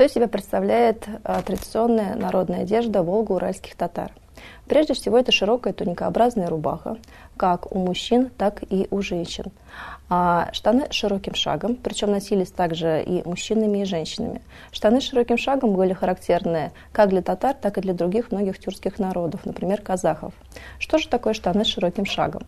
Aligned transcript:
Что 0.00 0.06
из 0.06 0.14
себя 0.14 0.28
представляет 0.28 1.06
а, 1.24 1.42
традиционная 1.42 2.14
народная 2.14 2.62
одежда 2.62 3.02
волго-уральских 3.02 3.76
татар? 3.76 4.10
Прежде 4.66 4.94
всего, 4.94 5.18
это 5.18 5.30
широкая 5.30 5.74
туникообразная 5.74 6.48
рубаха, 6.48 6.96
как 7.36 7.70
у 7.70 7.78
мужчин, 7.80 8.30
так 8.38 8.62
и 8.70 8.88
у 8.90 9.02
женщин. 9.02 9.52
А 10.08 10.48
штаны 10.52 10.86
широким 10.90 11.34
шагом, 11.34 11.76
причем 11.76 12.12
носились 12.12 12.50
также 12.50 13.02
и 13.02 13.22
мужчинами, 13.28 13.80
и 13.80 13.84
женщинами. 13.84 14.40
Штаны 14.72 15.02
широким 15.02 15.36
шагом 15.36 15.74
были 15.74 15.92
характерны 15.92 16.72
как 16.92 17.10
для 17.10 17.20
татар, 17.20 17.54
так 17.54 17.76
и 17.76 17.82
для 17.82 17.92
других 17.92 18.32
многих 18.32 18.58
тюркских 18.58 18.98
народов, 18.98 19.44
например, 19.44 19.82
казахов. 19.82 20.32
Что 20.78 20.96
же 20.96 21.08
такое 21.08 21.34
штаны 21.34 21.66
широким 21.66 22.06
шагом? 22.06 22.44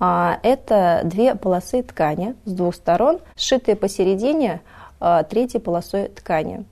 А, 0.00 0.38
это 0.42 1.02
две 1.04 1.34
полосы 1.34 1.82
ткани 1.82 2.34
с 2.46 2.52
двух 2.52 2.74
сторон, 2.74 3.20
сшитые 3.36 3.76
посередине 3.76 4.62
третьей 5.28 5.60
полосой 5.60 6.08
ткани. 6.08 6.64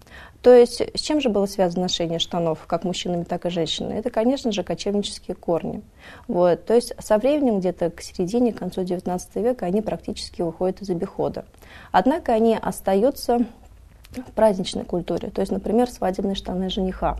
То 0.42 0.54
есть 0.54 0.80
с 0.94 1.00
чем 1.00 1.20
же 1.20 1.28
было 1.28 1.46
связано 1.46 1.82
ношение 1.82 2.20
штанов, 2.20 2.66
как 2.68 2.84
мужчинами, 2.84 3.24
так 3.24 3.46
и 3.46 3.50
женщинами? 3.50 3.98
Это, 3.98 4.10
конечно 4.10 4.52
же, 4.52 4.62
кочевнические 4.62 5.34
корни. 5.34 5.82
Вот. 6.28 6.64
То 6.66 6.74
есть 6.74 6.92
со 7.00 7.18
временем, 7.18 7.58
где-то 7.58 7.90
к 7.90 8.00
середине, 8.00 8.52
к 8.52 8.58
концу 8.58 8.82
XIX 8.82 9.20
века, 9.42 9.66
они 9.66 9.82
практически 9.82 10.42
выходят 10.42 10.80
из 10.82 10.90
обихода. 10.90 11.46
Однако 11.90 12.32
они 12.32 12.56
остаются 12.56 13.40
в 14.12 14.32
праздничной 14.32 14.84
культуре, 14.84 15.30
то 15.30 15.40
есть, 15.40 15.52
например, 15.52 15.90
свадебные 15.90 16.36
штаны 16.36 16.70
жениха. 16.70 17.18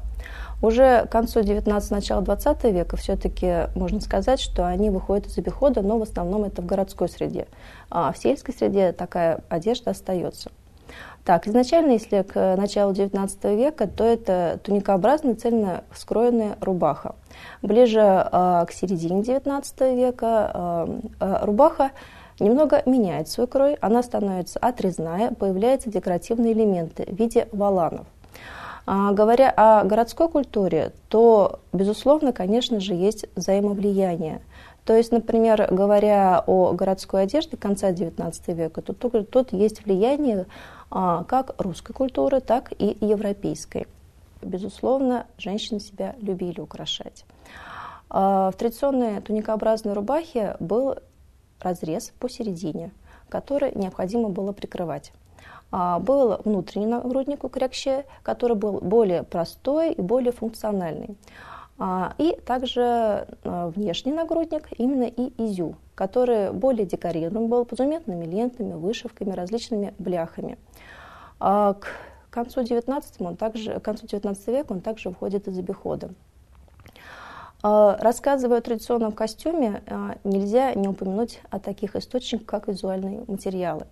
Уже 0.63 1.05
к 1.07 1.11
концу 1.11 1.43
19 1.43 1.91
начала 1.91 2.23
20 2.23 2.65
века 2.65 2.97
все-таки 2.97 3.69
можно 3.75 4.01
сказать, 4.01 4.41
что 4.41 4.67
они 4.67 4.89
выходят 4.89 5.27
из 5.27 5.37
обихода, 5.37 5.83
но 5.83 5.99
в 5.99 6.03
основном 6.03 6.45
это 6.45 6.63
в 6.63 6.67
городской 6.67 7.09
среде. 7.09 7.49
А 7.91 8.13
в 8.13 8.19
сельской 8.19 8.55
среде 8.55 8.93
такая 8.93 9.41
одежда 9.49 9.91
остается. 9.91 10.51
Так, 11.25 11.49
изначально, 11.49 11.93
если 11.93 12.23
к 12.23 12.57
началу 12.57 12.93
XIX 12.93 13.57
века, 13.57 13.89
то 13.89 14.05
это 14.05 14.61
туникообразная 14.63 15.35
цельно 15.35 15.83
скроенная 15.93 16.57
рубаха. 16.61 17.17
Ближе 17.63 18.01
э, 18.01 18.65
к 18.67 18.73
середине 18.73 19.23
XIX 19.23 19.97
века 19.97 20.53
э, 20.55 21.01
э, 21.19 21.39
рубаха 21.45 21.91
немного 22.39 22.83
меняет 22.87 23.29
свой 23.29 23.47
крой, 23.47 23.75
она 23.81 24.03
становится 24.03 24.59
отрезная, 24.61 25.33
появляются 25.33 25.91
декоративные 25.91 26.53
элементы 26.53 27.05
в 27.05 27.17
виде 27.17 27.49
валанов. 27.51 28.07
А, 28.87 29.11
говоря 29.13 29.51
о 29.51 29.83
городской 29.85 30.29
культуре, 30.29 30.93
то, 31.09 31.59
безусловно, 31.73 32.33
конечно 32.33 32.79
же, 32.79 32.95
есть 32.95 33.27
взаимовлияние. 33.35 34.43
То 34.87 34.97
есть, 34.97 35.11
например, 35.11 35.67
говоря 35.73 36.45
о 36.47 36.73
городской 36.73 37.25
одежде 37.25 37.57
конца 37.57 37.91
XIX 37.91 38.33
века, 38.55 38.83
то 38.83 38.93
тут, 38.93 39.31
тут 39.31 39.53
есть 39.53 39.85
влияние 39.85 40.47
а, 40.91 41.25
как 41.25 41.61
русской 41.61 41.93
культуры, 41.93 42.41
так 42.41 42.73
и 42.79 42.97
европейской. 43.01 43.89
Безусловно, 44.43 45.27
женщины 45.39 45.81
себя 45.81 46.15
любили 46.21 46.61
украшать. 46.61 47.25
А, 48.09 48.53
в 48.53 48.57
традиционной 48.57 49.21
туникообразной 49.21 49.93
рубахе 49.93 50.57
был 50.61 50.95
разрез 51.61 52.13
посередине, 52.21 52.93
который 53.29 53.73
необходимо 53.75 54.29
было 54.29 54.53
прикрывать. 54.53 55.13
А, 55.73 55.99
был 55.99 56.37
внутренний 56.45 56.87
нагрудник 56.87 57.43
у 57.43 57.49
крякще, 57.49 58.05
который 58.23 58.57
был 58.57 58.79
более 58.81 59.25
простой 59.25 59.95
и 59.95 60.01
более 60.01 60.31
функциональный. 60.31 61.17
И 61.79 62.39
также 62.47 63.29
внешний 63.45 64.13
нагрудник, 64.13 64.69
именно 64.79 65.05
и 65.05 65.31
изю, 65.37 65.77
который 65.95 66.51
более 66.51 66.87
декорирован 66.87 67.49
был 67.49 67.67
позуметными 67.67 68.25
лентами, 68.25 68.73
вышивками, 68.73 69.33
различными 69.33 69.93
бляхами. 69.99 70.57
А 71.39 71.75
к 71.75 71.89
концу 72.31 72.63
19, 72.63 73.21
он 73.21 73.37
также, 73.37 73.79
к 73.79 73.83
концу 73.83 74.07
19 74.07 74.47
века 74.49 74.73
он 74.73 74.81
также 74.81 75.11
входит 75.11 75.49
из 75.49 75.59
обихода. 75.59 76.11
А, 77.63 77.97
рассказывая 77.99 78.59
о 78.59 78.61
традиционном 78.61 79.13
костюме, 79.13 79.83
а, 79.87 80.17
нельзя 80.25 80.75
не 80.75 80.89
упомянуть 80.89 81.41
о 81.51 81.59
таких 81.59 81.97
источниках, 81.97 82.47
как 82.47 82.69
визуальные 82.69 83.25
материалы. 83.27 83.87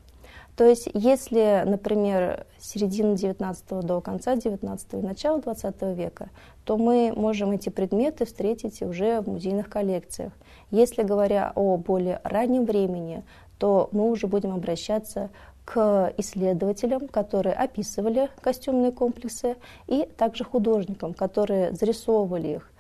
То 0.56 0.64
есть, 0.64 0.88
если, 0.94 1.64
например, 1.66 2.46
с 2.58 2.70
середины 2.70 3.16
19 3.16 3.80
до 3.80 4.00
конца 4.00 4.36
19 4.36 4.94
и 4.94 4.96
начала 4.98 5.40
20 5.40 5.82
века, 5.96 6.30
то 6.64 6.76
мы 6.76 7.12
можем 7.14 7.50
эти 7.50 7.70
предметы 7.70 8.24
встретить 8.24 8.80
уже 8.82 9.20
в 9.20 9.28
музейных 9.28 9.68
коллекциях. 9.68 10.32
Если 10.70 11.02
говоря 11.02 11.52
о 11.56 11.76
более 11.76 12.20
раннем 12.22 12.64
времени, 12.66 13.24
то 13.58 13.88
мы 13.90 14.08
уже 14.10 14.28
будем 14.28 14.52
обращаться 14.54 15.30
к 15.64 16.12
исследователям, 16.18 17.08
которые 17.08 17.54
описывали 17.54 18.28
костюмные 18.40 18.92
комплексы, 18.92 19.56
и 19.86 20.08
также 20.16 20.44
художникам, 20.44 21.14
которые 21.14 21.72
зарисовывали 21.72 22.48
их. 22.48 22.70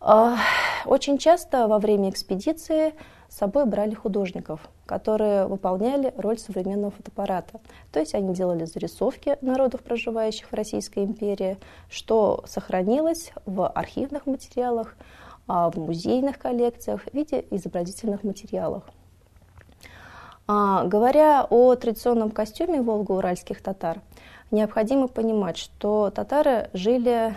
А, 0.00 0.36
очень 0.84 1.16
часто 1.16 1.68
во 1.68 1.78
время 1.78 2.10
экспедиции 2.10 2.92
с 3.32 3.36
собой 3.36 3.64
брали 3.64 3.94
художников, 3.94 4.60
которые 4.84 5.46
выполняли 5.46 6.12
роль 6.18 6.38
современного 6.38 6.90
фотоаппарата. 6.90 7.60
То 7.90 7.98
есть 7.98 8.14
они 8.14 8.34
делали 8.34 8.66
зарисовки 8.66 9.38
народов, 9.40 9.80
проживающих 9.80 10.52
в 10.52 10.54
Российской 10.54 11.04
империи, 11.04 11.56
что 11.88 12.44
сохранилось 12.46 13.32
в 13.46 13.66
архивных 13.66 14.26
материалах, 14.26 14.96
а, 15.48 15.70
в 15.70 15.78
музейных 15.78 16.38
коллекциях 16.38 17.04
в 17.04 17.14
виде 17.14 17.46
изобразительных 17.50 18.22
материалов. 18.22 18.82
А, 20.46 20.84
говоря 20.84 21.46
о 21.48 21.74
традиционном 21.74 22.30
костюме 22.32 22.82
волго-уральских 22.82 23.62
татар, 23.62 24.02
необходимо 24.50 25.08
понимать, 25.08 25.56
что 25.56 26.10
татары 26.10 26.68
жили 26.74 27.34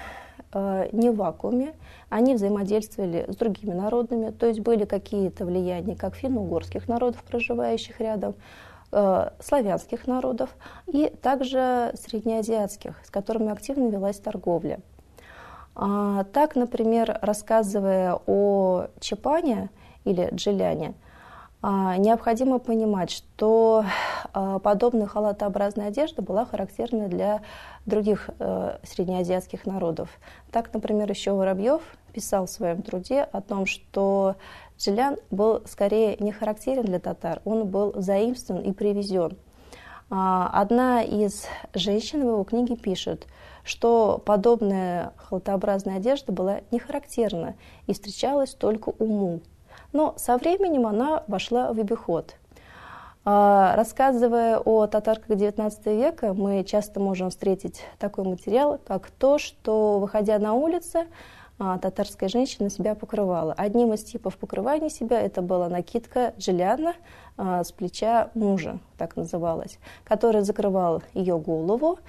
не 0.53 1.09
в 1.09 1.16
вакууме, 1.16 1.73
они 2.09 2.35
взаимодействовали 2.35 3.25
с 3.28 3.35
другими 3.35 3.73
народами, 3.73 4.31
то 4.31 4.45
есть 4.45 4.59
были 4.61 4.85
какие-то 4.85 5.45
влияния 5.45 5.95
как 5.95 6.16
финно-угорских 6.16 6.88
народов, 6.88 7.23
проживающих 7.23 8.00
рядом, 8.00 8.35
э, 8.91 9.29
славянских 9.39 10.07
народов 10.07 10.56
и 10.88 11.11
также 11.22 11.91
среднеазиатских, 11.95 12.95
с 13.03 13.09
которыми 13.09 13.51
активно 13.51 13.89
велась 13.89 14.19
торговля. 14.19 14.79
А, 15.75 16.23
так, 16.25 16.56
например, 16.56 17.19
рассказывая 17.22 18.17
о 18.25 18.88
Чапане 19.00 19.69
или 20.06 20.29
Джиляне– 20.33 20.94
необходимо 21.98 22.59
понимать, 22.59 23.12
что 23.12 23.86
а, 24.34 24.59
подобная 24.59 25.08
халатообразная 25.08 25.88
одежда 25.88 26.22
была 26.22 26.46
характерна 26.46 27.08
для 27.08 27.42
других 27.86 28.30
э, 28.40 28.78
среднеазиатских 28.84 29.66
народов. 29.66 30.09
Так, 30.52 30.74
например, 30.74 31.09
еще 31.09 31.31
Воробьев 31.31 31.81
писал 32.14 32.46
в 32.46 32.50
своем 32.50 32.81
труде 32.81 33.22
о 33.22 33.42
том, 33.42 33.66
что 33.66 34.36
Джилян 34.78 35.18
был 35.31 35.62
скорее 35.66 36.18
не 36.20 36.31
характерен 36.31 36.84
для 36.84 37.00
татар, 37.00 37.42
он 37.46 37.68
был 37.68 37.94
заимствован 37.96 38.62
и 38.62 38.72
привезен. 38.72 39.38
А, 40.09 40.50
одна 40.54 41.02
из 41.02 41.48
женщин 41.74 42.22
в 42.22 42.28
его 42.28 42.44
книге 42.44 42.75
пишет, 42.75 43.28
что 43.64 44.22
подобная 44.24 45.14
халатообразная 45.18 45.98
одежда 45.98 46.31
была 46.31 46.62
не 46.72 46.80
характерна 46.80 47.56
и 47.88 47.94
встречалась 47.94 48.54
только 48.54 48.90
уму. 48.90 49.42
Но 49.95 50.13
со 50.17 50.35
временем 50.35 50.88
она 50.88 51.23
вошла 51.28 51.72
в 51.72 51.79
обиход. 51.79 52.35
А, 53.23 53.78
рассказывая 53.78 54.59
о 54.59 54.88
татарках 54.88 55.38
XIX 55.38 55.72
века, 55.95 56.33
мы 56.33 56.66
часто 56.66 57.00
можем 57.00 57.29
встретить 57.29 57.81
такой 57.97 58.25
материал, 58.25 58.78
как 58.85 59.09
то, 59.09 59.38
что, 59.38 60.00
выходя 60.00 60.38
на 60.38 60.53
улицу, 60.53 61.06
а, 61.57 61.78
татарская 61.78 62.28
женщина 62.28 62.69
себя 62.69 62.94
покрывала. 62.94 63.53
Одним 63.53 63.94
из 63.94 64.03
типов 64.03 64.36
покрывания 64.38 64.89
себя 64.89 65.21
это 65.21 65.42
была 65.42 65.69
накидка 65.69 66.33
джеляна 66.38 66.95
а, 67.38 67.63
с 67.63 67.71
плеча 67.71 68.31
мужа, 68.33 68.80
так 68.98 69.15
называлась, 69.15 69.80
которая 70.03 70.44
закрывала 70.44 71.03
ее 71.13 71.39
голову, 71.39 72.00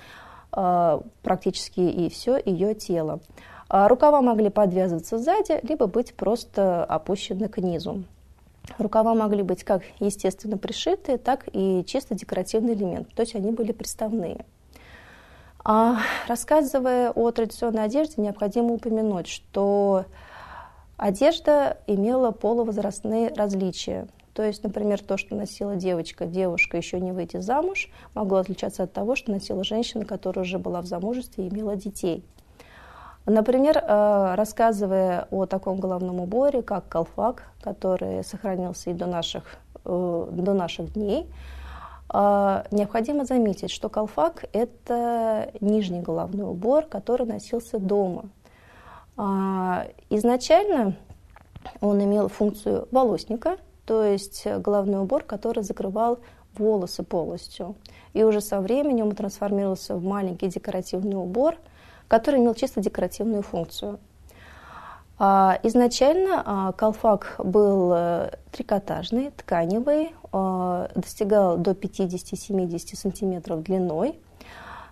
практически 0.51 1.81
и 1.81 2.09
все 2.09 2.41
ее 2.43 2.75
тело. 2.75 3.21
А 3.69 3.89
рукава 3.89 4.23
могли 4.23 4.49
подвязываться 4.49 5.19
сзади, 5.19 5.59
либо 5.63 5.87
быть 5.87 6.15
просто 6.15 6.85
опущены 6.85 7.49
к 7.49 7.59
низу. 7.59 8.05
Рукава 8.79 9.15
могли 9.15 9.43
быть 9.43 9.65
как 9.65 9.83
естественно 10.01 10.59
пришитые, 10.59 11.19
так 11.19 11.49
и 11.53 11.85
чисто 11.87 12.15
декоративный 12.15 12.75
элемент, 12.75 13.09
то 13.15 13.23
есть 13.23 13.35
они 13.35 13.53
были 13.53 13.73
приставные. 13.73 14.45
А 15.65 15.99
рассказывая 16.29 17.11
о 17.11 17.31
традиционной 17.33 17.85
одежде, 17.85 18.23
необходимо 18.23 18.75
упомянуть, 18.75 19.27
что 19.27 20.05
одежда 20.97 21.79
имела 21.89 22.31
полувозрастные 22.31 23.31
различия. 23.35 24.07
То 24.33 24.45
есть, 24.45 24.63
например, 24.63 25.01
то, 25.01 25.17
что 25.17 25.35
носила 25.35 25.75
девочка, 25.75 26.27
девушка 26.27 26.77
еще 26.77 27.01
не 27.01 27.11
выйти 27.11 27.39
замуж, 27.39 27.89
могло 28.15 28.39
отличаться 28.39 28.83
от 28.83 28.93
того, 28.93 29.17
что 29.17 29.33
носила 29.33 29.65
женщина, 29.65 30.05
которая 30.05 30.45
уже 30.45 30.59
была 30.59 30.83
в 30.83 30.87
замужестве 30.87 31.47
и 31.47 31.49
имела 31.49 31.75
детей. 31.75 32.23
Например, 33.27 33.77
э, 33.77 34.35
рассказывая 34.37 35.27
о 35.31 35.47
таком 35.47 35.81
головном 35.81 36.21
уборе, 36.21 36.63
как 36.63 36.89
колфак, 36.89 37.43
который 37.61 38.23
сохранился 38.23 38.91
и 38.91 38.95
до 38.95 39.07
наших, 39.07 39.43
э, 39.85 40.29
до 40.31 40.55
наших 40.55 40.93
дней, 40.93 41.27
необходимо 42.09 43.25
заметить, 43.25 43.73
что 43.73 43.89
колфак– 43.89 44.45
это 44.53 45.51
нижний 45.61 46.01
головной 46.01 46.49
убор, 46.49 46.85
который 46.85 47.27
носился 47.27 47.81
дома. 47.81 48.27
Изначально 50.09 50.95
он 51.81 52.03
имел 52.05 52.29
функцию 52.29 52.87
волосника, 52.93 53.57
то 53.87 54.05
есть 54.05 54.47
головной 54.47 55.03
убор, 55.03 55.25
который 55.25 55.65
закрывал 55.65 56.21
волосы 56.57 57.03
полностью. 57.03 57.75
И 58.13 58.23
уже 58.23 58.41
со 58.41 58.61
временем 58.61 59.09
он 59.09 59.17
трансформировался 59.17 59.97
в 59.97 60.05
маленький 60.05 60.47
декоративный 60.47 61.17
убор, 61.17 61.57
который 62.09 62.41
имел 62.41 62.55
чисто 62.55 62.81
декоративную 62.81 63.43
функцию. 63.43 63.99
А, 65.19 65.59
изначально 65.63 66.43
а, 66.45 66.73
колфак 66.73 67.37
был 67.39 67.93
э, 67.95 68.31
трикотажный, 68.53 69.31
тканевый, 69.31 70.15
а, 70.31 70.91
достигал 70.95 71.57
до 71.57 71.71
50-70 71.71 72.97
сантиметров 72.97 73.63
длиной. 73.63 74.19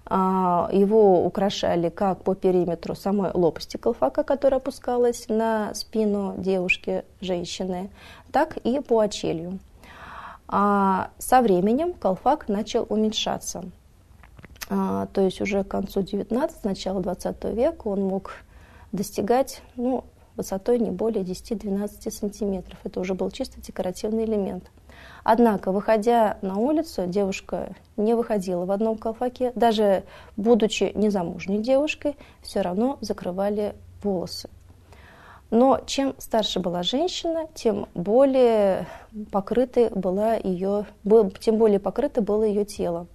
Его 0.06 1.24
украшали 1.24 1.88
как 1.88 2.24
по 2.24 2.34
периметру 2.34 2.94
самой 2.94 3.30
лопасти 3.32 3.78
колфака, 3.78 4.22
которая 4.22 4.60
опускалась 4.60 5.30
на 5.30 5.72
спину 5.72 6.34
девушки, 6.36 7.06
женщины, 7.22 7.88
так 8.30 8.58
и 8.58 8.80
по 8.80 9.00
очелью. 9.00 9.60
А 10.46 11.08
со 11.16 11.40
временем 11.40 11.94
колфак 11.94 12.48
начал 12.48 12.84
уменьшаться. 12.90 13.64
А, 14.70 15.06
то 15.06 15.20
есть 15.20 15.40
уже 15.40 15.64
к 15.64 15.68
концу 15.68 16.02
19 16.02 16.64
начала 16.64 17.00
20 17.00 17.44
века 17.54 17.88
он 17.88 18.02
мог 18.02 18.32
достигать 18.92 19.62
ну, 19.76 20.04
высотой 20.36 20.78
не 20.78 20.90
более 20.90 21.24
10-12 21.24 22.10
сантиметров. 22.10 22.78
Это 22.84 23.00
уже 23.00 23.14
был 23.14 23.30
чисто 23.30 23.60
декоративный 23.60 24.24
элемент. 24.24 24.70
Однако, 25.22 25.72
выходя 25.72 26.38
на 26.42 26.56
улицу, 26.56 27.06
девушка 27.06 27.74
не 27.96 28.14
выходила 28.14 28.64
в 28.64 28.70
одном 28.70 28.96
колфаке. 28.96 29.52
Даже 29.54 30.04
будучи 30.36 30.92
незамужней 30.94 31.58
девушкой, 31.58 32.16
все 32.42 32.60
равно 32.60 32.98
закрывали 33.00 33.74
волосы. 34.02 34.48
Но 35.50 35.80
чем 35.86 36.14
старше 36.18 36.60
была 36.60 36.82
женщина, 36.82 37.48
тем 37.54 37.86
более 37.94 38.86
покрытой 39.30 39.88
была 39.90 40.34
ее, 40.34 40.86
тем 41.40 41.58
более 41.58 41.78
покрыто 41.78 42.22
было 42.22 42.42
ее 42.42 42.64
тело. 42.64 43.06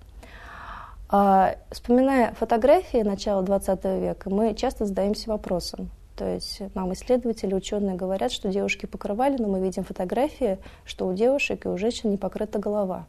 А, 1.10 1.56
вспоминая 1.72 2.34
фотографии 2.34 3.02
начала 3.02 3.44
XX 3.44 4.00
века, 4.00 4.30
мы 4.30 4.54
часто 4.54 4.86
задаемся 4.86 5.30
вопросом. 5.30 5.90
То 6.16 6.26
есть 6.26 6.62
нам 6.76 6.94
исследователи, 6.94 7.54
ученые 7.54 7.96
говорят, 7.96 8.32
что 8.32 8.50
девушки 8.50 8.86
покрывали, 8.86 9.42
но 9.42 9.48
мы 9.48 9.62
видим 9.62 9.84
фотографии, 9.84 10.60
что 10.86 11.08
у 11.08 11.14
девушек 11.14 11.66
и 11.66 11.70
у 11.70 11.78
женщин 11.78 12.12
не 12.12 12.18
покрыта 12.18 12.60
голова. 12.60 13.06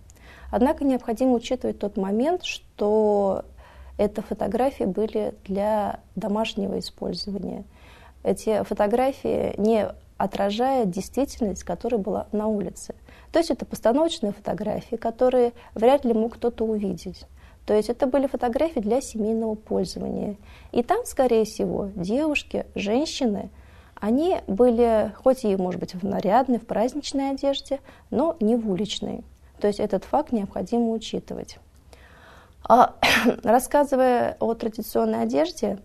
Однако 0.51 0.85
необходимо 0.85 1.33
учитывать 1.33 1.79
тот 1.79 1.97
момент, 1.97 2.45
что 2.45 3.45
это 3.99 4.23
фотографии 4.23 4.85
были 4.85 5.35
для 5.45 6.01
домашнего 6.15 6.79
использования– 6.79 7.65
эти 8.23 8.63
фотографии 8.65 9.55
не 9.59 9.89
отражают 10.19 10.91
действительность, 10.91 11.65
которая 11.65 12.01
была 12.01 12.27
на 12.33 12.49
улице. 12.49 12.95
То 13.33 13.39
есть 13.39 13.51
это 13.51 13.65
постановочные 13.65 14.33
фотографии, 14.33 14.97
которые 14.97 15.53
вряд 15.75 16.05
ли 16.05 16.13
мог 16.13 16.35
кто-то 16.35 16.65
увидеть. 16.65 17.25
То 17.71 17.77
есть 17.77 17.89
это 17.89 18.09
были 18.09 18.27
фотографии 18.27 18.81
для 18.81 19.01
семейного 19.01 19.55
пользования. 19.55 20.35
И 20.73 20.83
там, 20.83 21.05
скорее 21.05 21.45
всего, 21.45 21.89
девушки, 21.95 22.67
женщины, 22.75 23.49
они 23.95 24.39
были, 24.49 25.15
хоть 25.23 25.45
и, 25.45 25.55
может 25.55 25.79
быть, 25.79 25.95
в 25.95 26.05
нарядной, 26.05 26.59
в 26.59 26.67
праздничной 26.67 27.31
одежде, 27.31 27.79
но 28.11 28.37
не 28.41 28.57
в 28.57 28.69
уличной. 28.69 29.23
То 29.61 29.69
есть 29.69 29.79
этот 29.79 30.03
факт 30.03 30.33
необходимо 30.33 30.91
учитывать. 30.91 31.59
А, 32.69 32.97
рассказывая 33.45 34.37
о 34.41 34.55
традиционной 34.55 35.23
одежде, 35.23 35.79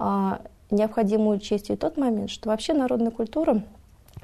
а, 0.00 0.40
необходимо 0.72 1.28
учесть 1.28 1.70
и 1.70 1.76
тот 1.76 1.98
момент, 1.98 2.30
что 2.30 2.48
вообще 2.48 2.72
народная 2.72 3.12
культура 3.12 3.62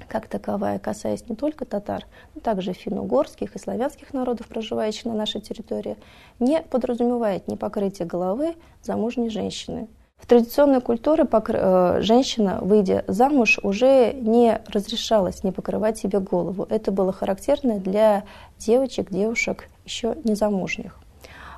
как 0.07 0.29
таковая, 0.29 0.79
касаясь 0.79 1.29
не 1.29 1.37
только 1.37 1.65
татар, 1.65 2.07
но 2.35 2.41
также 2.41 2.73
финно-угорских 2.73 3.57
и 3.57 3.59
славянских 3.59 4.13
народов, 4.13 4.47
проживающих 4.49 5.07
на 5.07 5.15
нашей 5.15 5.41
территории, 5.41 5.97
не 6.39 6.61
подразумевает 6.63 7.49
непокрытие 7.49 8.07
головы 8.07 8.55
замужней 8.83 9.31
женщины. 9.31 9.89
В 10.19 10.27
традиционной 10.27 10.81
культуре 10.81 11.25
покр... 11.25 11.57
Э, 11.57 12.01
женщина, 12.03 12.59
выйдя 12.61 13.05
замуж, 13.07 13.59
уже 13.63 14.13
не 14.13 14.61
разрешалась 14.67 15.45
не 15.45 15.53
покрывать 15.53 15.99
себе 15.99 16.19
голову. 16.19 16.67
Это 16.69 16.91
было 16.91 17.13
характерно 17.13 17.79
для 17.79 18.25
девочек, 18.59 19.11
девушек 19.11 19.69
еще 19.85 20.17
незамужних. 20.25 20.99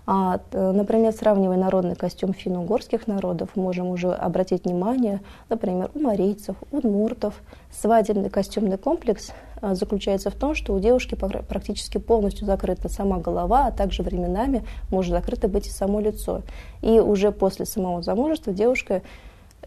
А, 0.07 0.41
например, 0.53 1.13
сравнивая 1.13 1.57
народный 1.57 1.95
костюм 1.95 2.33
финно-угорских 2.33 3.07
народов, 3.07 3.51
можем 3.55 3.89
уже 3.89 4.13
обратить 4.13 4.65
внимание, 4.65 5.21
например, 5.49 5.91
у 5.95 6.01
марийцев, 6.01 6.57
удмуртов. 6.71 7.41
Свадебный 7.71 8.31
костюмный 8.31 8.79
комплекс 8.79 9.33
а, 9.61 9.75
заключается 9.75 10.31
в 10.31 10.35
том, 10.35 10.55
что 10.55 10.75
у 10.75 10.81
девушки 10.81 11.15
практически 11.15 11.99
полностью 11.99 12.47
закрыта 12.47 12.89
сама 12.89 13.19
голова, 13.19 13.67
а 13.67 13.73
также 13.73 14.03
временами 14.03 14.65
может 14.91 15.13
закрыто 15.13 15.49
быть 15.49 15.67
и 15.67 15.71
само 15.71 16.01
лицо. 16.01 16.43
И 16.83 16.99
уже 16.99 17.31
после 17.31 17.67
самого 17.67 18.03
замужества 18.03 18.53
девушка 18.53 19.03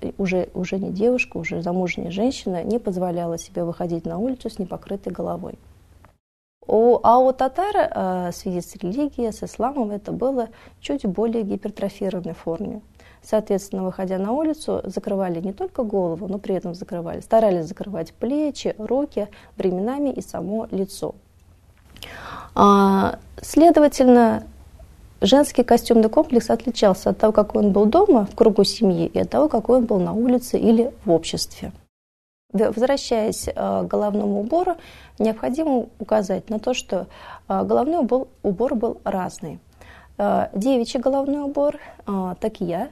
э, 0.02 0.12
уже, 0.18 0.50
уже 0.54 0.78
не 0.78 0.92
девушка, 0.92 1.38
уже 1.38 1.62
замужняя 1.62 2.12
женщина 2.12 2.64
не 2.64 2.80
позволяла 2.80 3.38
себе 3.38 3.64
выходить 3.64 4.06
на 4.06 4.18
улицу 4.18 4.50
с 4.50 4.60
непокрытой 4.60 5.14
головой. 5.14 5.54
У, 6.66 7.00
а 7.04 7.20
у 7.20 7.34
татар 7.34 7.76
э, 7.76 8.32
в 8.32 8.36
связи 8.36 8.62
с 8.62 8.76
религией, 8.76 9.32
с 9.32 9.44
исламом 9.44 9.92
это 9.92 10.12
было 10.12 10.50
чуть 10.80 11.06
более 11.06 11.44
гипертрофированной 11.44 12.34
форме. 12.34 12.82
Соответственно, 13.22 13.84
выходя 13.84 14.18
на 14.18 14.32
улицу, 14.32 14.82
закрывали 14.84 15.40
не 15.40 15.54
только 15.54 15.84
голову, 15.84 16.28
но 16.28 16.40
при 16.40 16.56
этом 16.56 16.74
закрывали, 16.74 17.22
старались 17.22 17.66
закрывать 17.66 18.14
плечи, 18.14 18.76
руки, 18.78 19.30
временами 19.58 20.10
и 20.10 20.22
само 20.22 20.68
лицо. 20.72 21.16
А, 22.56 23.20
следовательно, 23.42 24.44
женский 25.22 25.64
костюмный 25.64 26.10
комплекс 26.10 26.50
отличался 26.50 27.12
от 27.12 27.18
того, 27.18 27.32
какой 27.32 27.64
он 27.64 27.72
был 27.72 27.86
дома, 27.86 28.26
в 28.26 28.36
кругу 28.36 28.64
семьи, 28.64 29.08
и 29.08 29.20
от 29.20 29.30
того, 29.30 29.48
какой 29.48 29.78
он 29.78 29.86
был 29.86 30.00
на 30.00 30.14
улице 30.14 30.58
или 30.58 30.94
в 31.06 31.12
обществе. 31.12 31.72
Возвращаясь 32.54 33.48
э, 33.48 33.52
к 33.54 33.88
головному 33.88 34.42
убору, 34.42 34.78
необходимо 35.18 35.88
указать 35.98 36.52
на 36.52 36.60
то, 36.60 36.76
что 36.76 37.08
э, 37.50 37.64
головной 37.64 38.02
убор, 38.02 38.28
убор 38.44 38.76
был 38.76 39.02
разный. 39.04 39.60
Э, 40.20 40.50
девичий 40.54 41.00
головной 41.00 41.42
убор, 41.44 41.80
такия, 42.40 42.90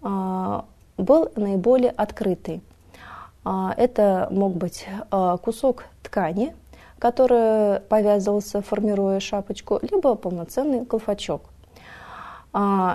был 0.00 1.30
наиболее 1.36 1.90
открытый. 1.90 2.60
Это 3.44 4.28
мог 4.30 4.54
быть 4.54 4.86
кусок 5.42 5.84
ткани, 6.02 6.54
который 6.98 7.80
повязывался, 7.80 8.62
формируя 8.62 9.20
шапочку, 9.20 9.80
либо 9.82 10.14
полноценный 10.14 10.84
колфачок. 10.86 11.42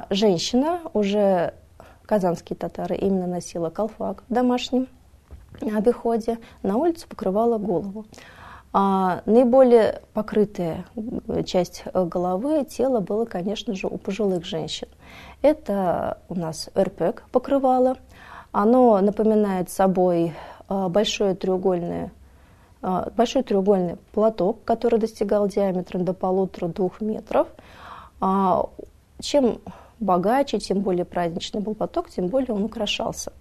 Женщина, 0.10 0.80
уже 0.94 1.54
казанские 2.06 2.58
татары, 2.58 2.96
именно 2.96 3.28
носила 3.28 3.70
колфак 3.70 4.24
домашний, 5.64 5.78
обиходе, 5.78 6.38
на 6.62 6.78
улицу 6.78 7.08
покрывала 7.08 7.58
голову. 7.58 8.06
А 8.76 9.22
наиболее 9.26 10.02
покрытая 10.14 10.86
часть 11.46 11.84
головы, 11.94 12.66
тела 12.66 13.02
было, 13.02 13.26
конечно 13.26 13.76
же, 13.76 13.88
у 13.88 13.98
пожилых 13.98 14.46
женщин. 14.46 14.88
Это 15.44 16.18
у 16.28 16.36
нас 16.36 16.70
РПЭК 16.76 17.24
покрывало. 17.32 17.98
Оно 18.52 19.00
напоминает 19.00 19.70
собой 19.70 20.34
а, 20.68 20.90
большое 20.90 21.36
треугольное 21.36 22.12
большой 23.16 23.44
треугольный 23.44 23.96
платок, 24.12 24.66
который 24.66 25.00
достигал 25.00 25.48
диаметром 25.48 26.04
до 26.04 26.14
полутора-двух 26.14 27.00
метров. 27.00 27.48
А, 28.20 28.66
чем 29.22 29.62
богаче, 30.02 30.60
тем 30.60 30.82
более 30.82 31.06
праздничный 31.06 31.62
был 31.62 31.76
платок, 31.76 32.10
тем 32.10 32.28
более 32.28 32.54
он 32.54 32.66
украшался. 32.66 33.32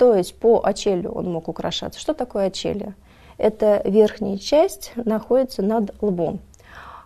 То 0.00 0.14
есть 0.14 0.34
по 0.34 0.62
очелью 0.64 1.12
он 1.12 1.30
мог 1.30 1.48
украшаться. 1.48 2.00
Что 2.00 2.14
такое 2.14 2.46
очелье? 2.46 2.94
Это 3.36 3.82
верхняя 3.84 4.38
часть 4.38 4.92
находится 4.96 5.60
над 5.60 5.92
лбом. 6.02 6.38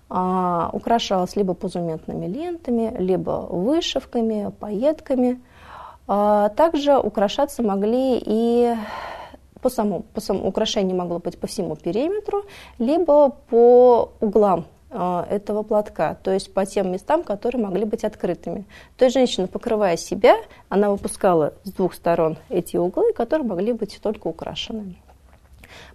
А, 0.08 0.70
украшалась 0.72 1.34
либо 1.34 1.54
позументными 1.54 2.26
лентами, 2.26 2.94
либо 2.96 3.48
вышивками, 3.50 4.52
пайетками. 4.60 5.42
А, 6.06 6.50
также 6.50 6.96
украшаться 6.96 7.64
могли 7.64 8.22
и 8.24 8.76
по 9.60 9.70
самому, 9.70 10.02
по 10.14 10.20
самому 10.20 10.46
украшение 10.46 10.94
могло 10.94 11.18
быть 11.18 11.36
по 11.36 11.48
всему 11.48 11.74
периметру, 11.74 12.44
либо 12.78 13.30
по 13.50 14.12
углам 14.20 14.66
этого 14.94 15.62
платка, 15.64 16.16
то 16.22 16.30
есть 16.30 16.54
по 16.54 16.64
тем 16.64 16.92
местам, 16.92 17.24
которые 17.24 17.62
могли 17.62 17.84
быть 17.84 18.04
открытыми. 18.04 18.64
То 18.96 19.06
есть 19.06 19.14
женщина, 19.14 19.48
покрывая 19.48 19.96
себя, 19.96 20.36
она 20.68 20.90
выпускала 20.90 21.54
с 21.64 21.72
двух 21.72 21.94
сторон 21.94 22.38
эти 22.48 22.76
углы, 22.76 23.12
которые 23.12 23.46
могли 23.46 23.72
быть 23.72 23.98
только 24.00 24.28
украшенными. 24.28 24.96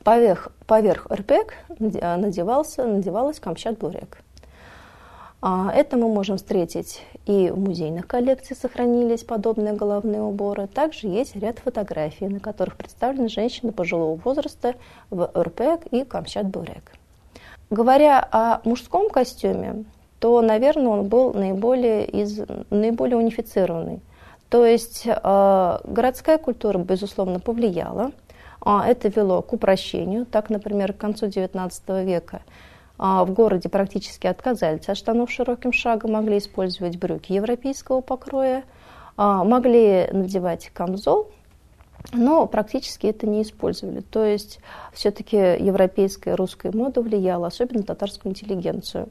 Поверх, 0.04 0.52
поверх 0.68 1.08
РПЭК 1.10 1.54
надевался, 1.80 2.86
надевалась 2.86 3.40
камчат-бурек. 3.40 4.22
А, 5.42 5.72
это 5.74 5.96
мы 5.96 6.10
можем 6.10 6.36
встретить 6.36 7.02
и 7.26 7.50
в 7.50 7.58
музейных 7.58 8.08
коллекциях 8.08 8.60
сохранились 8.60 9.24
подобные 9.24 9.74
головные 9.74 10.22
уборы. 10.22 10.68
Также 10.68 11.08
есть 11.08 11.36
ряд 11.38 11.60
фотографий, 11.60 12.28
на 12.28 12.42
которых 12.42 12.76
представлены 12.76 13.30
женщины 13.30 13.72
пожилого 13.72 14.16
возраста 14.16 14.76
в 15.10 15.32
РПЭК 15.34 15.86
и 15.92 16.04
Камчат-Бурек. 16.04 16.92
Говоря 17.70 18.28
о 18.32 18.62
мужском 18.64 19.10
костюме, 19.10 19.84
то, 20.20 20.42
наверное, 20.42 20.88
он 20.88 21.08
был 21.08 21.34
наиболее, 21.34 22.06
из, 22.06 22.42
наиболее 22.70 23.18
унифицированный. 23.18 24.02
То 24.50 24.66
есть 24.66 25.04
э, 25.06 25.80
городская 25.84 26.40
культура, 26.40 26.80
безусловно, 26.80 27.40
повлияла. 27.40 28.12
Э, 28.66 28.80
это 28.86 29.08
вело 29.10 29.42
к 29.42 29.54
упрощению. 29.54 30.26
Так, 30.26 30.50
например, 30.50 30.94
к 30.94 30.98
концу 30.98 31.28
XIX 31.28 32.04
века 32.04 32.42
а, 33.02 33.24
в 33.24 33.32
городе 33.32 33.70
практически 33.70 34.28
отказались 34.28 34.90
от 34.90 34.98
штанов 34.98 35.32
широким 35.32 35.72
шагом, 35.72 36.12
могли 36.12 36.38
использовать 36.38 36.98
брюки 36.98 37.32
европейского 37.32 38.02
покроя, 38.02 38.66
а, 39.16 39.46
могли 39.46 40.10
надевать 40.12 40.70
камзол, 40.74 41.32
но 42.12 42.48
практически 42.48 43.08
это 43.08 43.28
не 43.28 43.44
использовали. 43.44 44.02
То 44.02 44.24
есть 44.24 44.60
все-таки 44.94 45.38
европейская 45.38 46.36
русская 46.36 46.72
мода 46.72 47.02
влияла, 47.02 47.48
особенно 47.48 47.84
татарскую 47.84 48.32
интеллигенцию. 48.32 49.10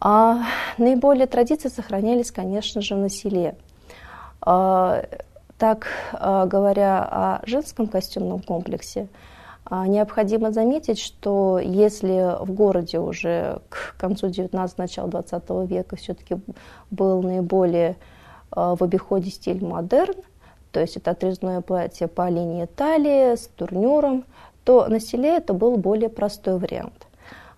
А 0.00 0.44
наиболее 0.78 1.26
традиции 1.26 1.68
сохранялись, 1.68 2.30
конечно 2.30 2.80
же, 2.80 2.94
на 2.94 3.08
селе. 3.08 3.56
А, 4.40 5.04
так 5.58 5.88
говоря 6.12 7.02
о 7.02 7.40
женском 7.46 7.88
костюмном 7.88 8.40
комплексе, 8.40 9.08
а, 9.70 9.86
необходимо 9.86 10.50
заметить, 10.50 10.98
что 10.98 11.58
если 11.58 12.42
в 12.42 12.52
городе 12.52 12.98
уже 13.00 13.60
к 13.68 13.96
концу 13.98 14.28
19 14.28 14.78
начала 14.78 15.08
20 15.08 15.50
века 15.66 15.96
все-таки 15.96 16.36
был 16.90 17.22
наиболее 17.22 17.96
а, 18.50 18.76
в 18.76 18.82
обиходе 18.82 19.30
стиль 19.30 19.62
модерн, 19.62 20.14
то 20.72 20.80
есть 20.80 20.96
это 20.96 21.12
отрезное 21.12 21.60
платье 21.60 22.08
по 22.08 22.28
линии 22.28 22.66
талии 22.66 23.34
с 23.34 23.48
турнюром, 23.48 24.24
то 24.64 24.86
на 24.86 25.00
селе 25.00 25.36
это 25.36 25.54
был 25.54 25.76
более 25.76 26.08
простой 26.08 26.58
вариант. 26.58 27.06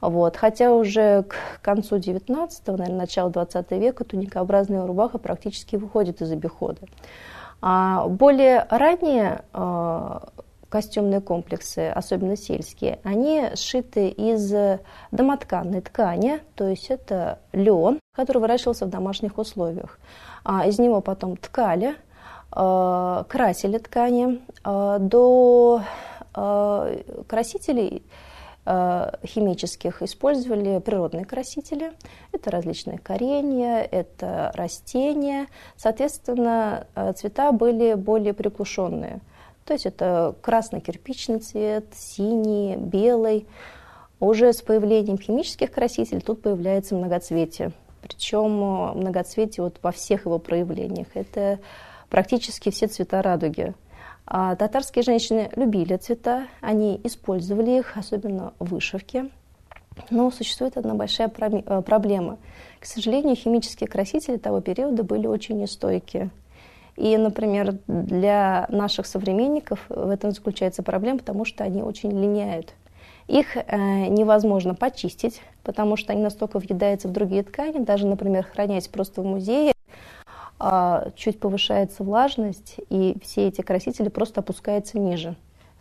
Вот. 0.01 0.37
Хотя 0.37 0.73
уже 0.73 1.25
к 1.25 1.61
концу 1.63 1.97
19-го, 1.97 2.77
наверное, 2.77 3.01
начала 3.01 3.31
20 3.31 3.71
века 3.73 4.05
туникообразная 4.05 4.87
рубаха 4.87 5.19
практически 5.19 5.77
выходит 5.77 6.23
из 6.23 6.31
обихода. 6.33 6.81
А 7.61 8.09
более 8.09 8.67
ранние 8.71 9.43
костюмные 10.71 11.21
комплексы, 11.21 11.91
особенно 11.91 12.37
сельские, 12.37 13.01
они 13.03 13.51
сшиты 13.57 14.09
из 14.09 14.55
домотканной 15.11 15.81
ткани, 15.81 16.41
то 16.55 16.69
есть 16.69 16.91
это 16.91 17.41
лен, 17.53 17.99
который 18.15 18.39
выращивался 18.39 18.87
в 18.87 18.89
домашних 18.89 19.37
условиях. 19.37 19.99
А 20.45 20.67
из 20.67 20.79
него 20.79 21.01
потом 21.01 21.37
ткали, 21.37 21.89
э, 21.89 21.95
красили 22.51 23.79
ткани. 23.79 24.41
Э, 24.65 24.99
до 25.01 25.83
э, 26.35 27.03
красителей 27.27 28.03
химических 29.27 30.03
использовали 30.03 30.79
природные 30.81 31.25
красители. 31.25 31.93
Это 32.31 32.51
различные 32.51 32.99
коренья, 32.99 33.79
это 33.79 34.53
растения. 34.55 35.47
Соответственно, 35.77 36.87
цвета 37.17 37.53
были 37.53 37.95
более 37.95 38.35
приглушенные. 38.35 39.21
То 39.65 39.75
есть 39.75 39.87
это 39.87 40.35
красно-кирпичный 40.43 41.39
цвет, 41.39 41.87
синий, 41.95 42.77
белый. 42.77 43.47
Уже 44.19 44.53
с 44.53 44.63
появлением 44.63 45.17
химических 45.17 45.71
красителей 45.71 46.21
тут 46.21 46.43
появляется 46.43 46.95
многоцветие. 46.95 47.73
Причем 48.03 48.47
э, 48.63 48.93
многоцветие 48.95 49.65
вот 49.65 49.79
во 49.83 49.93
всех 49.93 50.27
его 50.27 50.39
проявлениях. 50.39 51.09
Это 51.15 51.61
практически 52.11 52.71
все 52.71 52.89
цвета 52.89 53.23
радуги. 53.23 53.75
А 54.27 54.55
татарские 54.55 55.03
женщины 55.03 55.51
любили 55.57 55.97
цвета, 55.97 56.47
они 56.61 57.01
использовали 57.03 57.79
их, 57.79 57.97
особенно 57.97 58.53
в 58.59 58.71
вышивке. 58.71 59.31
Но 60.11 60.31
существует 60.31 60.77
одна 60.77 60.95
большая 60.95 61.31
э, 61.31 61.83
проблема. 61.83 62.39
К 62.79 62.87
сожалению, 62.87 63.37
химические 63.37 63.89
красители 63.89 64.37
того 64.37 64.61
периода 64.61 65.03
были 65.03 65.27
очень 65.27 65.59
нестойкие. 65.59 66.31
И, 66.97 67.17
например, 67.17 67.79
для 67.87 68.67
наших 68.69 69.07
современников 69.07 69.85
в 69.89 70.09
этом 70.09 70.33
заключается 70.33 70.83
проблема, 70.83 71.19
потому 71.19 71.45
что 71.45 71.65
они 71.65 71.83
очень 71.83 72.11
линяют. 72.11 72.75
Их 73.27 73.57
э, 73.57 73.61
невозможно 74.09 74.75
почистить, 74.75 75.41
потому 75.63 75.97
что 75.97 76.13
они 76.13 76.23
настолько 76.23 76.59
въедаются 76.59 77.09
в 77.09 77.13
другие 77.13 77.43
ткани, 77.43 77.79
даже, 77.79 78.07
например, 78.07 78.45
хранясь 78.45 78.89
просто 78.89 79.23
в 79.23 79.25
музее, 79.25 79.73
чуть 81.17 81.41
повышается 81.41 82.05
влажность, 82.05 82.77
и 82.91 83.17
все 83.23 83.49
эти 83.49 83.63
красители 83.63 84.09
просто 84.09 84.41
опускаются 84.41 84.99
ниже, 84.99 85.37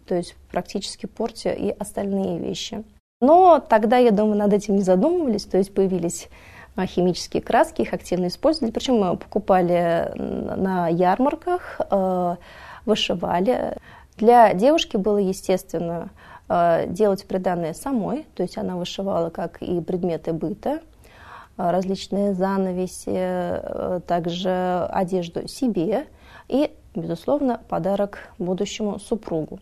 то 0.07 0.15
есть 0.15 0.35
практически 0.51 1.05
портя 1.05 1.51
и 1.51 1.69
остальные 1.69 2.39
вещи. 2.39 2.83
Но 3.21 3.59
тогда, 3.59 3.97
я 3.97 4.11
думаю, 4.11 4.37
над 4.37 4.53
этим 4.53 4.75
не 4.75 4.81
задумывались, 4.81 5.43
то 5.43 5.57
есть 5.57 5.73
появились 5.73 6.29
а, 6.77 6.85
химические 6.85 7.41
краски, 7.41 7.81
их 7.81 7.93
активно 7.93 8.27
использовали. 8.27 8.71
Причем 8.71 8.99
мы 8.99 9.17
покупали 9.17 10.13
на 10.15 10.87
ярмарках, 10.87 11.81
э, 11.91 12.35
вышивали. 12.85 13.75
Для 14.15 14.53
девушки 14.53 14.95
было 14.97 15.17
естественно 15.17 16.09
делать 16.87 17.27
приданное 17.27 17.75
самой, 17.75 18.25
то 18.33 18.41
есть 18.41 18.57
она 18.57 18.75
вышивала 18.75 19.29
как 19.29 19.61
и 19.61 19.79
предметы 19.81 20.33
быта, 20.33 20.79
различные 21.59 22.33
занавеси, 22.33 24.01
также 24.07 24.87
одежду 24.89 25.47
себе 25.47 26.07
и, 26.47 26.71
безусловно, 26.95 27.59
подарок 27.67 28.29
будущему 28.39 28.97
супругу. 28.99 29.59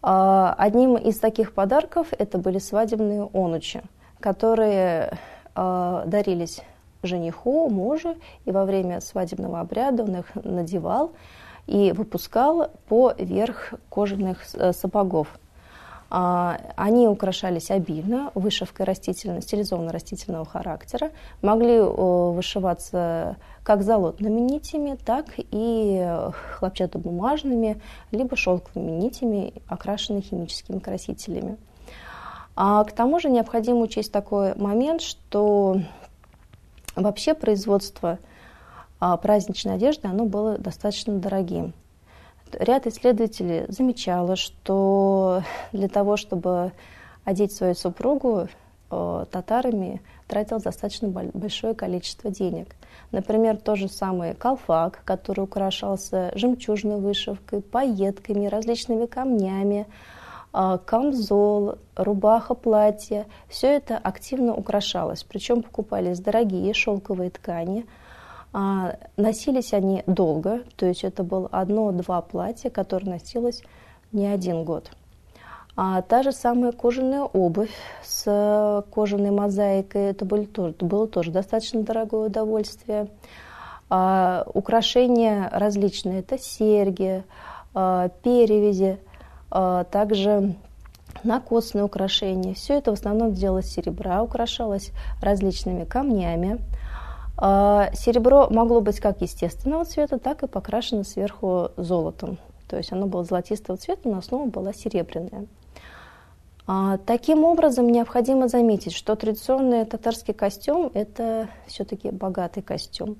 Одним 0.00 0.96
из 0.96 1.18
таких 1.18 1.52
подарков 1.52 2.08
это 2.16 2.38
были 2.38 2.58
свадебные 2.58 3.28
онучи, 3.32 3.82
которые 4.20 5.18
э, 5.54 6.02
дарились 6.06 6.62
жениху, 7.02 7.68
мужу, 7.68 8.16
и 8.44 8.50
во 8.50 8.64
время 8.64 9.00
свадебного 9.00 9.60
обряда 9.60 10.04
он 10.04 10.16
их 10.16 10.26
надевал 10.34 11.12
и 11.66 11.92
выпускал 11.92 12.70
по 12.88 13.12
верх 13.18 13.74
кожаных 13.88 14.42
э, 14.54 14.72
сапогов. 14.72 15.38
А, 16.08 16.58
они 16.76 17.08
украшались 17.08 17.70
обильно, 17.70 18.30
вышивкой 18.34 18.86
растительного, 18.86 19.40
стилизованно 19.40 19.92
растительного 19.92 20.44
характера, 20.44 21.10
могли 21.42 21.80
вышиваться 21.80 23.36
как 23.64 23.82
золотными 23.82 24.40
нитями, 24.40 24.96
так 25.04 25.26
и 25.36 26.08
хлопчатобумажными, 26.58 27.80
либо 28.12 28.36
шелковыми 28.36 28.92
нитями, 28.92 29.54
окрашенными 29.66 30.22
химическими 30.22 30.78
красителями. 30.78 31.56
А 32.54 32.84
к 32.84 32.92
тому 32.92 33.20
же 33.20 33.28
необходимо 33.28 33.80
учесть 33.80 34.12
такой 34.12 34.54
момент, 34.54 35.02
что 35.02 35.80
вообще 36.94 37.34
производство 37.34 38.18
а, 38.98 39.16
праздничной 39.18 39.74
одежды 39.74 40.08
оно 40.08 40.24
было 40.24 40.56
достаточно 40.56 41.18
дорогим. 41.18 41.74
Ряд 42.52 42.86
исследователей 42.86 43.64
замечало, 43.68 44.36
что 44.36 45.42
для 45.72 45.88
того, 45.88 46.16
чтобы 46.16 46.72
одеть 47.24 47.52
свою 47.52 47.74
супругу, 47.74 48.48
а, 48.88 49.24
татарами 49.26 50.00
тратил 50.28 50.60
достаточно 50.60 51.08
большое 51.08 51.74
количество 51.74 52.30
денег. 52.30 52.76
Например, 53.12 53.56
тот 53.56 53.78
же 53.78 53.88
самый 53.88 54.34
колфак, 54.34 55.02
который 55.04 55.44
украшался 55.44 56.32
жемчужной 56.34 57.00
вышивкой, 57.00 57.62
пайетками, 57.62 58.46
различными 58.46 59.06
камнями, 59.06 59.86
а, 60.52 60.78
камзол, 60.78 61.76
рубаха, 61.96 62.54
платье. 62.54 63.26
Все 63.48 63.68
это 63.68 63.98
активно 63.98 64.54
украшалось. 64.54 65.24
Причем 65.24 65.62
покупались 65.62 66.20
дорогие 66.20 66.72
шелковые 66.72 67.30
ткани. 67.30 67.86
А, 68.58 68.96
носились 69.18 69.74
они 69.74 70.02
долго, 70.06 70.62
то 70.76 70.86
есть 70.86 71.04
это 71.04 71.22
было 71.22 71.46
одно-два 71.52 72.22
платья, 72.22 72.70
которые 72.70 73.10
носилось 73.10 73.62
не 74.12 74.26
один 74.26 74.64
год. 74.64 74.90
А 75.76 76.00
та 76.00 76.22
же 76.22 76.32
самая 76.32 76.72
кожаная 76.72 77.24
обувь 77.24 77.74
с 78.02 78.82
кожаной 78.94 79.30
мозаикой, 79.30 80.04
это, 80.04 80.24
были 80.24 80.46
тоже, 80.46 80.74
было 80.80 81.06
тоже 81.06 81.32
достаточно 81.32 81.82
дорогое 81.82 82.28
удовольствие. 82.28 83.08
А, 83.90 84.46
украшения 84.54 85.50
различные, 85.52 86.20
это 86.20 86.38
серьги, 86.38 87.24
а, 87.74 88.08
перевязи, 88.08 88.98
а, 89.50 89.84
также 89.84 90.54
накосные 91.24 91.84
украшения. 91.84 92.54
Все 92.54 92.78
это 92.78 92.90
в 92.90 92.94
основном 92.94 93.34
делалось 93.34 93.70
серебра, 93.70 94.22
украшалось 94.22 94.92
различными 95.20 95.84
камнями. 95.84 96.58
А, 97.38 97.90
серебро 97.92 98.48
могло 98.50 98.80
быть 98.80 99.00
как 99.00 99.20
естественного 99.20 99.84
цвета, 99.84 100.18
так 100.18 100.42
и 100.42 100.46
покрашено 100.46 101.04
сверху 101.04 101.70
золотом. 101.76 102.38
То 102.68 102.76
есть 102.76 102.92
оно 102.92 103.06
было 103.06 103.24
золотистого 103.24 103.76
цвета, 103.76 104.08
но 104.08 104.18
основа 104.18 104.46
была 104.46 104.72
серебряная. 104.72 105.46
А, 106.66 106.98
таким 106.98 107.44
образом, 107.44 107.88
необходимо 107.88 108.48
заметить, 108.48 108.92
что 108.92 109.14
традиционный 109.14 109.84
татарский 109.84 110.34
костюм– 110.34 110.90
это 110.94 111.48
все-таки 111.66 112.10
богатый 112.10 112.62
костюм. 112.62 113.16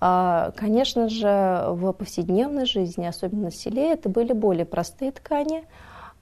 А, 0.00 0.50
конечно 0.56 1.08
же, 1.08 1.64
в 1.68 1.92
повседневной 1.92 2.66
жизни, 2.66 3.06
особенно 3.06 3.44
на 3.44 3.50
селе, 3.52 3.92
это 3.92 4.08
были 4.08 4.32
более 4.32 4.66
простые 4.66 5.12
ткани. 5.12 5.64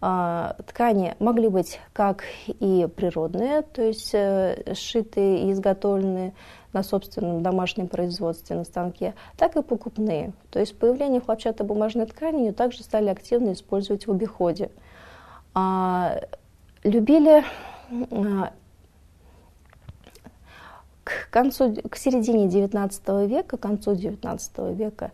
А, 0.07 0.57
ткани 0.67 1.15
могли 1.19 1.49
быть 1.49 1.81
как 1.95 2.25
и 2.47 2.87
природные, 2.95 3.63
то 3.63 3.81
есть 3.81 4.11
э, 4.13 4.75
сшитые 4.75 5.47
и 5.47 5.53
изготовленные 5.53 6.35
на 6.75 6.83
собственном 6.83 7.43
домашнем 7.43 7.89
производстве 7.89 8.55
на 8.55 8.65
станке, 8.65 9.15
так 9.39 9.57
и 9.57 9.63
покупные. 9.63 10.35
То 10.51 10.61
есть 10.61 10.79
появление 10.79 11.23
хлопчатобумажной 11.23 12.05
ткани 12.05 12.43
ее 12.43 12.53
также 12.53 12.83
стали 12.83 13.09
активно 13.09 13.55
использовать 13.55 14.07
в 14.07 14.11
обиходе. 14.11 14.71
А, 15.55 16.21
любили 16.83 17.43
а, 18.11 18.53
к 21.03 21.31
концу, 21.31 21.77
к 21.89 21.97
середине 21.97 22.49
XIX 22.49 23.27
века, 23.27 23.57
к 23.57 23.61
концу 23.61 23.95
XIX 23.95 24.75
века, 24.75 25.13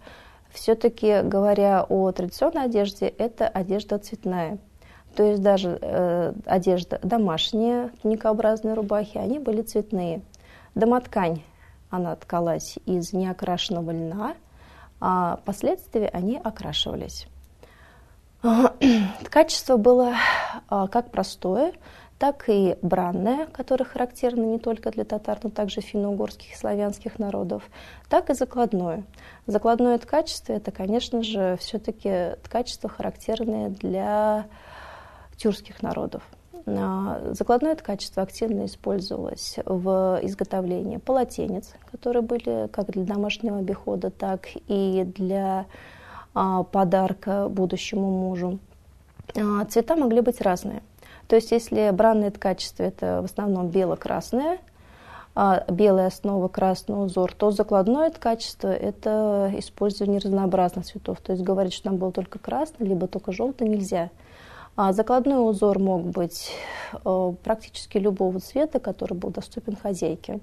все-таки 0.51 1.23
говоря 1.23 1.87
о 1.89 2.11
традиционной 2.11 2.65
одежде, 2.65 3.07
это 3.07 3.47
одежда 3.47 3.97
цветная. 4.01 4.59
То 5.15 5.25
есть 5.25 5.43
даже 5.43 5.79
э, 5.81 6.33
одежда 6.47 7.01
домашняя, 7.03 7.91
туникообразные 8.03 8.75
рубахи, 8.75 9.19
они 9.19 9.39
были 9.39 9.63
цветные. 9.63 10.23
Домоткань, 10.75 11.43
она 11.91 12.15
ткалась 12.17 12.79
из 12.87 13.13
неокрашенного 13.13 13.91
льна, 13.91 14.35
а 15.01 15.39
впоследствии 15.43 16.09
они 16.13 16.41
окрашивались. 16.43 17.27
Качество 19.25 19.77
было 19.77 20.15
а, 20.69 20.87
как 20.87 21.11
простое, 21.11 21.73
так 22.19 22.45
и 22.49 22.77
бранное, 22.83 23.47
которое 23.47 23.85
характерно 23.85 24.43
не 24.43 24.59
только 24.59 24.91
для 24.91 25.05
татар, 25.05 25.39
но 25.43 25.51
также 25.51 25.81
финно-угорских 25.81 26.53
и 26.53 26.57
славянских 26.57 27.19
народов, 27.19 27.63
так 28.09 28.31
и 28.31 28.35
закладное. 28.35 29.05
Закладное 29.47 29.99
качество– 29.99 30.53
это, 30.55 30.71
конечно 30.71 31.23
же, 31.23 31.57
все-таки 31.61 32.37
качество, 32.49 32.91
характерное 32.91 33.71
для 33.71 34.47
тюркских 35.41 35.83
народов. 35.83 36.23
А, 36.67 37.33
закладное 37.33 37.75
качество 37.77 38.23
активно 38.23 38.67
использовалось 38.67 39.57
в 39.65 40.21
изготовлении 40.23 40.99
полотенец, 40.99 41.73
которые 41.91 42.23
были 42.23 42.69
как 42.69 42.91
для 42.91 43.05
домашнего 43.05 43.59
обихода, 43.59 44.11
так 44.11 44.49
и 44.69 45.05
для 45.17 45.67
а, 46.35 46.63
подарка 46.65 47.49
будущему 47.49 48.11
мужу. 48.11 48.59
А, 49.35 49.65
цвета 49.65 49.97
могли 49.97 50.21
быть 50.21 50.41
разные. 50.41 50.83
То 51.27 51.37
есть 51.37 51.53
если 51.53 51.91
бранное 51.91 52.31
качество 52.31 52.83
это 52.83 53.23
в 53.23 53.25
основном 53.27 53.69
бело-красное, 53.69 54.59
белая 55.69 56.09
основа, 56.09 56.49
красный 56.49 57.05
узор, 57.05 57.33
то 57.33 57.53
закладное 57.53 58.11
качество 58.11 58.67
это 58.67 59.53
использование 59.57 60.19
разнообразных 60.19 60.87
цветов. 60.87 61.21
То 61.21 61.33
есть 61.33 61.45
говорить, 61.45 61.73
что 61.73 61.85
там 61.85 61.99
был 61.99 62.11
только 62.11 62.41
красный, 62.41 62.89
либо 62.89 63.07
только 63.07 63.31
желтый 63.31 63.69
нельзя. 63.69 64.11
А 64.83 64.95
закладной 64.95 65.47
узор 65.47 65.79
мог 65.79 66.07
быть 66.07 66.53
практически 67.43 67.99
любого 67.99 68.41
цвета, 68.41 68.81
который 68.81 69.13
был 69.13 69.29
доступен 69.29 69.77
хозяйке. 69.77 70.41